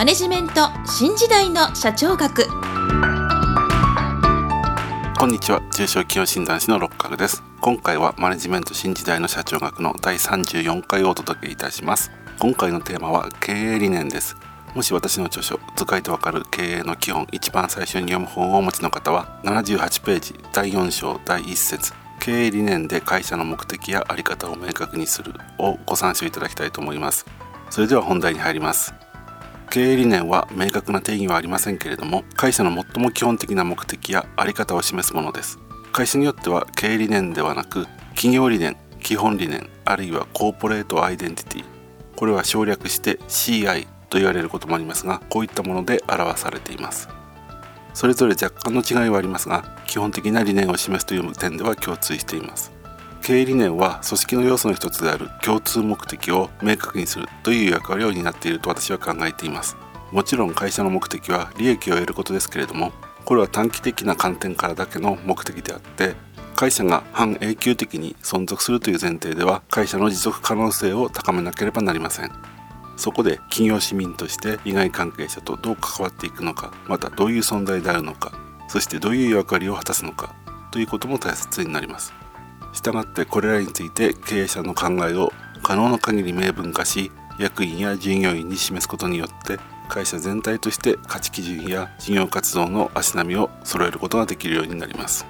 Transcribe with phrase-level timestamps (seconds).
[0.00, 2.46] マネジメント新時代の社長学。
[5.18, 5.60] こんにちは。
[5.74, 7.42] 中小企業診断士の六角です。
[7.60, 12.10] 今回はマネジメント新時代の社長学の第34回をお届けいたします。
[12.38, 14.38] 今回のテーマは経営理念です。
[14.74, 27.26] もし私の著書「図解でわかる経営の基本」一番最初に読む本をお持ちの方は78ページ第4章第1節経営理念で会社の目的や在り方を明確にするをご参照いただきたいと思います。
[27.68, 28.94] それでは本題に入ります。
[29.70, 35.60] 経営理念は明確な定義はありませんけれども会社の最も基本的な目的や在り方を示すものです。
[35.92, 41.64] 会社によっては経営理念ではなく企業理念基本理念あるいはコーポレートアイデンティティ。
[42.16, 47.08] これは省略して CI と言われることもありますがこういったもので表されています。
[47.94, 52.79] それぞれ若干の違いはありますが基本的な理念を示すという点では共通しています。
[53.22, 59.76] 経営理念は組織の要素の一つである共通目的を明確にするという役割を担っていると私は考えています。
[60.10, 62.92] もちろん会社の目的は利益を得ることですけれども
[63.24, 66.14] これは短期的な観点からだけの目的であって
[66.56, 72.32] 会社が半永久的に存続するという前提では会社の持続可能性を高めなければなりません。
[73.00, 78.30] そこで企業市民として利害関係者とどう関わっていくのかまたどういう存在であるのか
[78.68, 80.34] そしてどういう役割を果たすのか
[80.70, 82.12] ということも大切になります。
[82.72, 85.32] したがってこれらについて経営者の考えを
[85.62, 95.26] 可能な限り明文化し役員や従業員に示すことによって会社全体として価値基準や事業活動の足並みを揃えることができるようになります。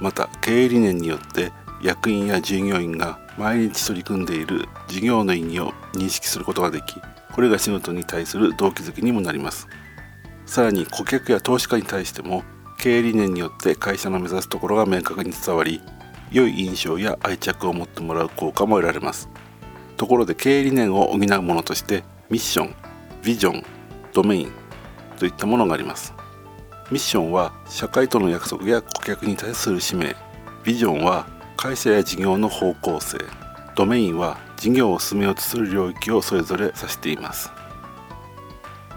[0.00, 7.00] また経営理念によって役員や従業員が毎日取り組んでいる事業の意義を認識することができ
[7.32, 9.66] これが仕事に対する動機づけにもなります。
[10.46, 12.44] さらに顧客や投資家に対しても
[12.78, 15.80] 経営理念によって会社の目指すところが明確に伝わり
[16.30, 19.28] 良い印象や愛着を持ってもらう効果も得られます。
[19.96, 22.74] ところで経営理念を補うものとしてミッション
[23.22, 23.64] ビジョン
[24.12, 24.52] ドメイン
[25.18, 26.12] といったものがあります。
[26.90, 30.14] ミッションは社会との約束や顧客に対する使命。
[30.64, 31.26] ビジョンは
[31.56, 33.18] 会社や事業の方向性。
[33.74, 37.50] ドメインは事業を進めようとする領域をそれぞれ指しています。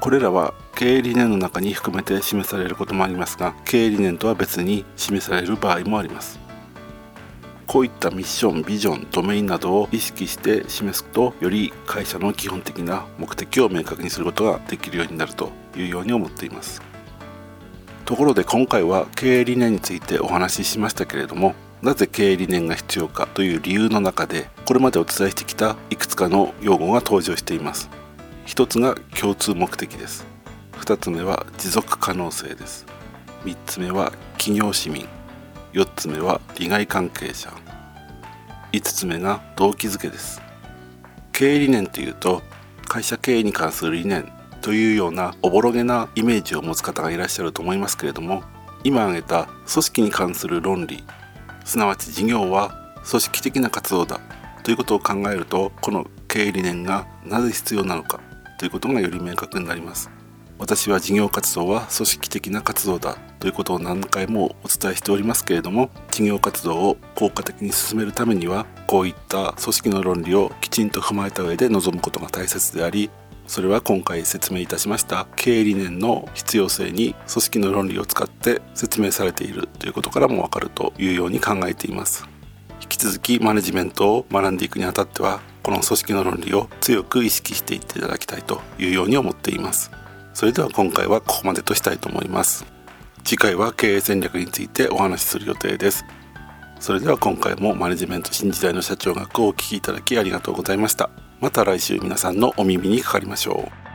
[0.00, 6.47] これらは経営理念の中に含めて示されることもありますが経営理念とは別に示される場合もあります。
[7.68, 16.80] こういったミッションビジョンドメインなどを意識して示すとより会社の基本的な目的を明確にすることができるようになるというように思っています。
[18.06, 27.90] ところで今回は経営理念についてお話ししましたけれどもなぜ経営理念が必要かという理由の中でこれまでお伝えしてきたいくつかの用語が登場しています。
[28.46, 30.26] 一つが共通目的です。
[30.78, 32.86] 二つ目は持続可能性です。
[33.44, 35.17] 三つ目は企業市民。
[35.72, 37.52] 4つ目は利害関係者。
[38.72, 40.42] 5つ目が動機づけです。
[41.32, 42.42] 経営理念というと
[42.88, 48.42] 会社経営に関する理念というようなおぼろげなイメージを持つ方がいらっしゃると思いますけれども
[48.82, 51.04] 今挙げた組織に関する論理
[51.64, 54.20] すなわち事業は組織的な活動だ
[54.64, 58.20] ということを考えるとこの経営理念がなぜ必要なのか
[58.58, 60.17] ということがより明確になります。
[60.58, 73.10] 私は事業活動は組織的な活動だということを何回もお伝えしておりますけれども事業活動を効果的に進めるためにはこういった組織の論理をきちんと踏まえた上で臨むことが大切であり
[73.46, 82.28] それは今回説明いたしました経営理念の必要性に組織の論理を使って説明されているということからもわかるというように考えています。
[82.82, 89.90] 引き続きマネジメントを学んでいくにあたってはこの組織の論理を強く意識していっていただきたいというように思っています。
[90.38, 92.64] それでは今回はここまでとしたいと思います。
[93.24, 96.04] 次回は経営戦略についてお話しする予定です。
[96.78, 101.10] それでは今回もマネジメント新時代の社長学をお聴きいただきありがとうございました。
[101.40, 103.87] また来週皆さんのお耳にかかりましょう。